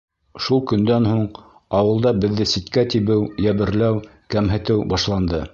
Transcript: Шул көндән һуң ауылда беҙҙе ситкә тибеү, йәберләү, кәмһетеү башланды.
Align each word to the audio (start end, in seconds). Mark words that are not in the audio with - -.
Шул 0.45 0.61
көндән 0.71 1.05
һуң 1.09 1.21
ауылда 1.81 2.15
беҙҙе 2.25 2.49
ситкә 2.53 2.87
тибеү, 2.95 3.29
йәберләү, 3.47 4.03
кәмһетеү 4.37 4.93
башланды. 4.97 5.49